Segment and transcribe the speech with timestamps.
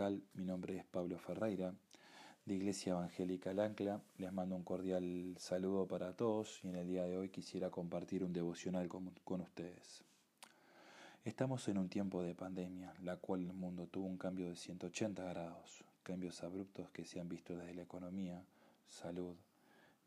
[0.00, 1.74] Mi nombre es Pablo Ferreira,
[2.46, 4.00] de Iglesia Evangélica El Ancla.
[4.16, 8.24] Les mando un cordial saludo para todos y en el día de hoy quisiera compartir
[8.24, 10.02] un devocional con, con ustedes.
[11.22, 15.22] Estamos en un tiempo de pandemia, la cual el mundo tuvo un cambio de 180
[15.22, 18.42] grados, cambios abruptos que se han visto desde la economía,
[18.88, 19.36] salud,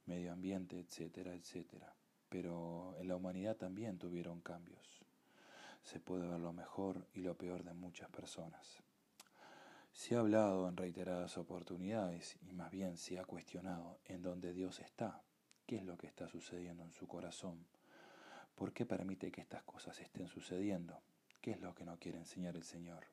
[0.07, 1.93] medio ambiente, etcétera, etcétera.
[2.29, 5.03] Pero en la humanidad también tuvieron cambios
[5.83, 8.81] se puede ver lo mejor y lo peor de muchas personas.
[9.93, 14.79] Se ha hablado en reiteradas oportunidades y más bien se ha cuestionado en dónde Dios
[14.79, 15.21] está,
[15.67, 17.65] qué es lo que está sucediendo en su corazón,
[18.55, 20.99] por qué permite que estas cosas estén sucediendo,
[21.41, 23.05] qué es lo que no quiere enseñar el Señor.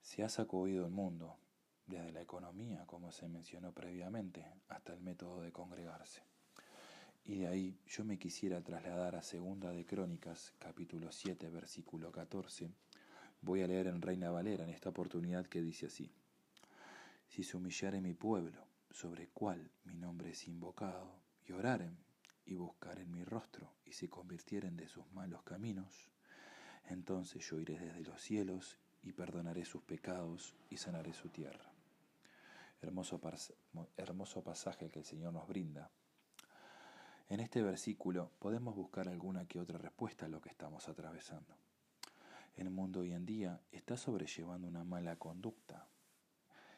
[0.00, 1.36] Se ha sacudido el mundo,
[1.86, 6.22] desde la economía, como se mencionó previamente, hasta el método de congregarse.
[7.24, 12.70] Y de ahí yo me quisiera trasladar a Segunda de Crónicas, capítulo 7, versículo 14.
[13.42, 16.10] Voy a leer en Reina Valera en esta oportunidad que dice así.
[17.28, 21.98] Si se humillare mi pueblo, sobre cual mi nombre es invocado, y oraren
[22.46, 26.08] y buscaren mi rostro, y se convirtieren de sus malos caminos,
[26.84, 31.70] entonces yo iré desde los cielos y perdonaré sus pecados y sanaré su tierra.
[32.80, 33.20] Hermoso,
[33.96, 35.90] hermoso pasaje que el Señor nos brinda
[37.32, 41.56] en este versículo podemos buscar alguna que otra respuesta a lo que estamos atravesando.
[42.56, 45.88] El mundo hoy en día está sobrellevando una mala conducta,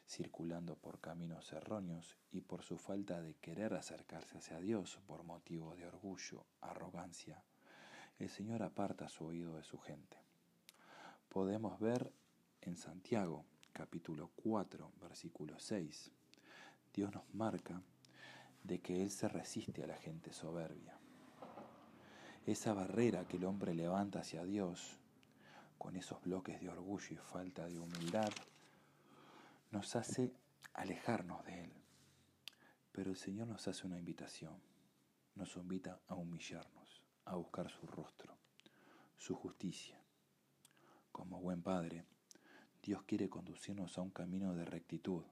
[0.07, 5.75] circulando por caminos erróneos y por su falta de querer acercarse hacia Dios por motivo
[5.75, 7.43] de orgullo, arrogancia,
[8.19, 10.17] el Señor aparta su oído de su gente.
[11.29, 12.13] Podemos ver
[12.61, 16.13] en Santiago capítulo 4 versículo 6,
[16.95, 17.83] Dios nos marca
[18.63, 20.97] de que Él se resiste a la gente soberbia.
[22.47, 25.01] Esa barrera que el hombre levanta hacia Dios,
[25.85, 28.33] con esos bloques de orgullo y falta de humildad,
[29.71, 30.33] nos hace
[30.73, 31.73] alejarnos de Él.
[32.91, 34.59] Pero el Señor nos hace una invitación,
[35.35, 38.35] nos invita a humillarnos, a buscar su rostro,
[39.19, 40.01] su justicia.
[41.13, 42.07] Como buen Padre,
[42.83, 45.27] Dios quiere conducirnos a un camino de rectitud,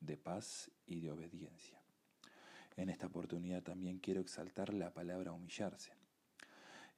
[0.00, 1.82] de paz y de obediencia.
[2.76, 5.92] En esta oportunidad también quiero exaltar la palabra humillarse.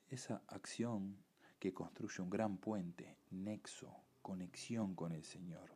[0.07, 1.25] Esa acción
[1.65, 3.89] que construye un gran puente, nexo,
[4.21, 5.71] conexión con el Señor.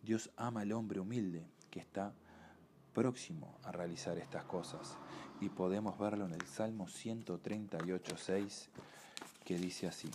[0.00, 2.14] Dios ama al hombre humilde que está
[2.94, 4.96] próximo a realizar estas cosas
[5.40, 8.68] y podemos verlo en el Salmo 138.6
[9.44, 10.08] que dice así.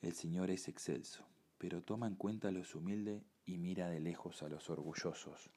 [0.00, 1.26] El Señor es excelso,
[1.58, 5.50] pero toma en cuenta a los humildes y mira de lejos a los orgullosos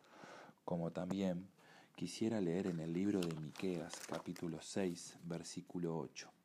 [0.66, 1.48] como también
[1.96, 6.43] quisiera leer en el libro de Miqueas, capítulo 6, versículo 8.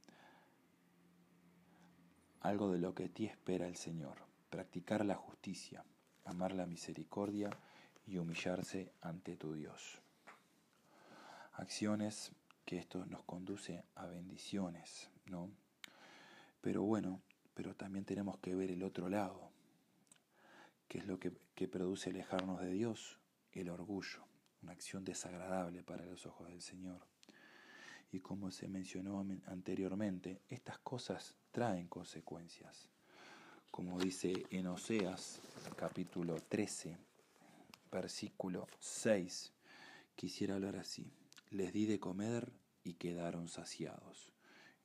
[2.41, 4.17] Algo de lo que ti espera el Señor,
[4.51, 5.85] practicar la justicia,
[6.25, 7.51] amar la misericordia
[8.07, 10.01] y humillarse ante tu Dios.
[11.55, 12.33] Acciones
[12.65, 15.51] que esto nos conduce a bendiciones, ¿no?
[16.61, 17.21] Pero bueno,
[17.55, 19.51] pero también tenemos que ver el otro lado,
[20.87, 23.19] que es lo que, que produce alejarnos de Dios,
[23.53, 24.25] el orgullo,
[24.63, 27.01] una acción desagradable para los ojos del Señor.
[28.11, 32.89] Y como se mencionó anteriormente, estas cosas traen consecuencias.
[33.73, 35.41] Como dice en Oseas
[35.77, 36.97] capítulo 13,
[37.91, 39.53] versículo 6,
[40.15, 41.11] quisiera hablar así.
[41.51, 42.53] Les di de comer
[42.85, 44.31] y quedaron saciados.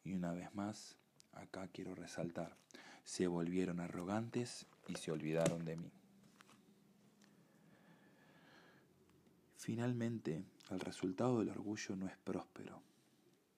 [0.03, 0.97] Y una vez más,
[1.33, 2.57] acá quiero resaltar,
[3.03, 5.91] se volvieron arrogantes y se olvidaron de mí.
[9.57, 12.81] Finalmente, el resultado del orgullo no es próspero,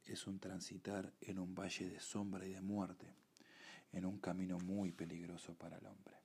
[0.06, 3.08] es un transitar en un valle de sombra y de muerte,
[3.92, 6.16] en un camino muy peligroso para el hombre.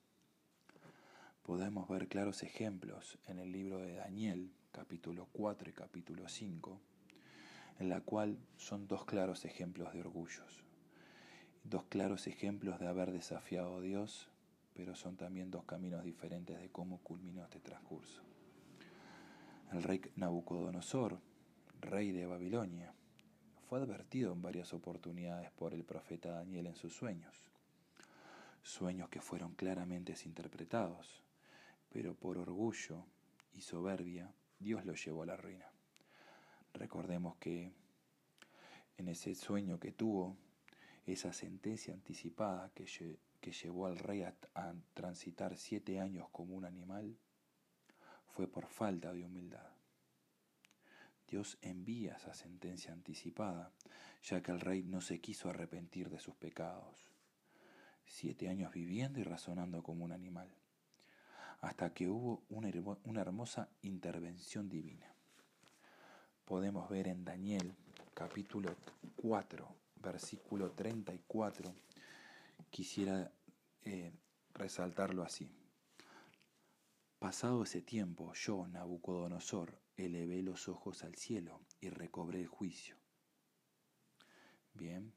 [1.42, 6.80] Podemos ver claros ejemplos en el libro de Daniel, capítulo 4 y capítulo 5,
[7.78, 10.62] en la cual son dos claros ejemplos de orgullos,
[11.64, 14.28] dos claros ejemplos de haber desafiado a Dios,
[14.74, 18.22] pero son también dos caminos diferentes de cómo culminó este transcurso.
[19.72, 21.18] El rey Nabucodonosor,
[21.80, 22.92] rey de Babilonia,
[23.70, 27.36] fue advertido en varias oportunidades por el profeta Daniel en sus sueños,
[28.64, 31.22] sueños que fueron claramente interpretados,
[31.88, 33.04] pero por orgullo
[33.54, 35.70] y soberbia Dios lo llevó a la ruina.
[36.74, 37.70] Recordemos que
[38.98, 40.36] en ese sueño que tuvo,
[41.06, 44.34] esa sentencia anticipada que llevó al rey a
[44.94, 47.16] transitar siete años como un animal,
[48.34, 49.79] fue por falta de humildad.
[51.30, 53.72] Dios envía esa sentencia anticipada,
[54.22, 56.96] ya que el rey no se quiso arrepentir de sus pecados.
[58.04, 60.52] siete años viviendo y razonando como un animal,
[61.60, 65.14] hasta que hubo una hermosa intervención divina.
[66.44, 67.76] Podemos ver en Daniel
[68.12, 68.74] capítulo
[69.14, 69.68] 4,
[70.02, 71.72] versículo 34,
[72.70, 73.30] quisiera
[73.84, 74.12] eh,
[74.54, 75.48] resaltarlo así.
[77.20, 82.96] Pasado ese tiempo, yo, Nabucodonosor, elevé los ojos al cielo y recobré el juicio.
[84.74, 85.12] Bien,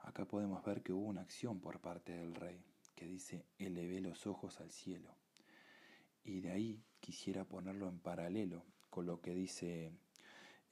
[0.00, 2.64] acá podemos ver que hubo una acción por parte del rey
[2.94, 5.14] que dice elevé los ojos al cielo.
[6.24, 9.92] Y de ahí quisiera ponerlo en paralelo con lo que dice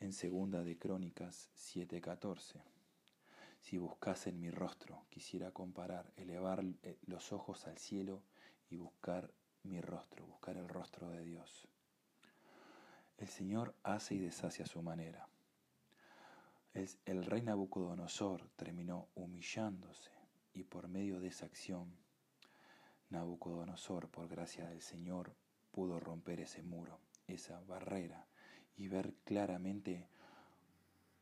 [0.00, 2.62] en segunda de Crónicas 7:14.
[3.60, 8.22] Si buscasen mi rostro, quisiera comparar, elevar eh, los ojos al cielo
[8.68, 9.32] y buscar
[9.62, 11.68] mi rostro, buscar el rostro de Dios.
[13.18, 15.28] El Señor hace y deshace a su manera.
[16.74, 20.10] El, rey Nabucodonosor terminó humillándose
[20.52, 21.94] y por medio de esa acción,
[23.10, 25.32] Nabucodonosor, por gracia del Señor,
[25.70, 28.26] pudo romper ese muro, esa barrera
[28.76, 30.08] y ver claramente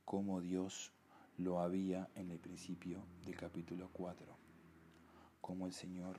[0.07, 0.93] cómo Dios
[1.37, 4.35] lo había en el principio del capítulo 4,
[5.43, 6.19] cómo el Señor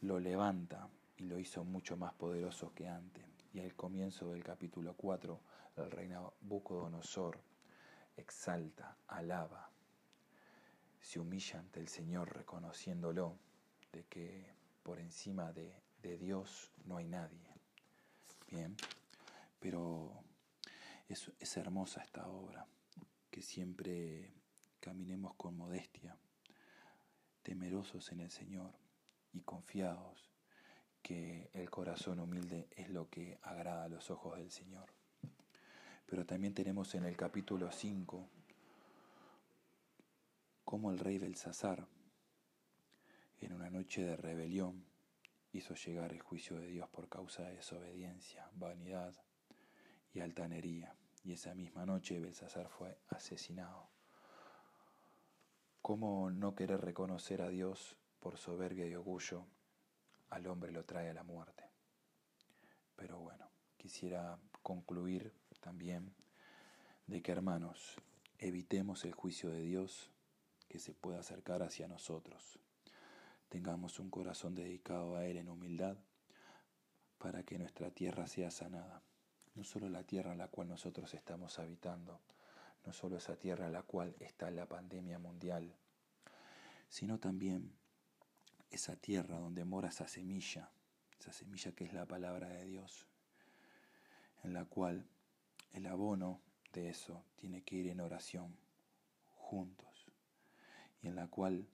[0.00, 3.31] lo levanta y lo hizo mucho más poderoso que antes.
[3.52, 5.40] Y al comienzo del capítulo 4,
[5.76, 7.38] el rey Nabucodonosor
[8.16, 9.70] exalta, alaba,
[11.00, 13.36] se humilla ante el Señor reconociéndolo
[13.92, 17.54] de que por encima de, de Dios no hay nadie.
[18.48, 18.74] Bien,
[19.60, 20.12] pero
[21.08, 22.66] es, es hermosa esta obra,
[23.30, 24.32] que siempre
[24.80, 26.16] caminemos con modestia,
[27.42, 28.72] temerosos en el Señor
[29.32, 30.31] y confiados
[31.02, 34.86] que el corazón humilde es lo que agrada a los ojos del Señor.
[36.06, 38.28] Pero también tenemos en el capítulo 5
[40.64, 41.86] cómo el rey Belsasar,
[43.40, 44.84] en una noche de rebelión,
[45.52, 49.14] hizo llegar el juicio de Dios por causa de desobediencia, vanidad
[50.14, 50.94] y altanería.
[51.24, 53.88] Y esa misma noche Belsasar fue asesinado.
[55.82, 59.46] ¿Cómo no querer reconocer a Dios por soberbia y orgullo
[60.32, 61.64] al hombre lo trae a la muerte.
[62.96, 66.14] Pero bueno, quisiera concluir también
[67.06, 67.96] de que hermanos,
[68.38, 70.10] evitemos el juicio de Dios
[70.68, 72.58] que se pueda acercar hacia nosotros.
[73.50, 75.98] Tengamos un corazón dedicado a Él en humildad
[77.18, 79.02] para que nuestra tierra sea sanada.
[79.54, 82.22] No solo la tierra en la cual nosotros estamos habitando,
[82.86, 85.76] no solo esa tierra en la cual está la pandemia mundial,
[86.88, 87.76] sino también
[88.72, 90.70] esa tierra donde mora esa semilla,
[91.20, 93.06] esa semilla que es la palabra de Dios,
[94.42, 95.06] en la cual
[95.72, 96.40] el abono
[96.72, 98.56] de eso tiene que ir en oración,
[99.36, 100.06] juntos,
[101.02, 101.68] y en la cual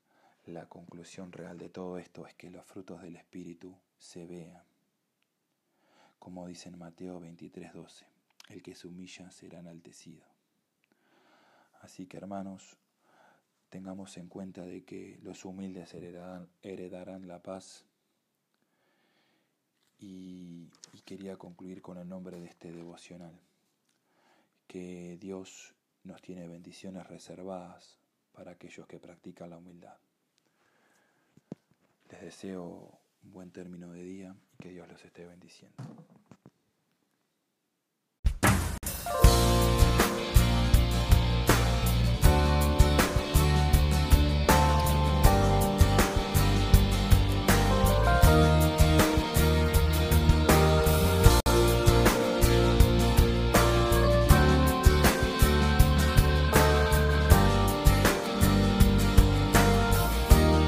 [0.45, 4.65] la conclusión real de todo esto es que los frutos del Espíritu se vean.
[6.19, 8.06] Como dice en Mateo 23:12,
[8.49, 10.27] el que se humilla será enaltecido.
[11.81, 12.76] Así que hermanos,
[13.68, 17.84] tengamos en cuenta de que los humildes heredarán, la paz.
[20.00, 23.37] Y, y quería concluir con el nombre de este devocional,
[24.68, 27.98] que Dios nos tiene bendiciones reservadas
[28.32, 29.96] para aquellos que practican la humildad.
[32.10, 35.76] Les deseo un buen término de día y que Dios los esté bendiciendo.